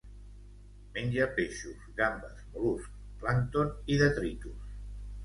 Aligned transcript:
Menja 0.95 1.27
peixos, 1.35 1.83
gambes, 1.99 2.39
mol·luscs, 2.55 2.97
plàncton 3.21 3.71
i 3.97 3.99
detritus. 4.03 4.73